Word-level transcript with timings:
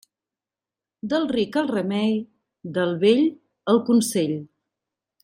Del 1.11 1.27
ric 1.35 1.59
el 1.61 1.69
remei, 1.73 2.15
del 2.79 2.97
vell 3.07 3.23
el 3.75 3.83
consell. 3.91 4.35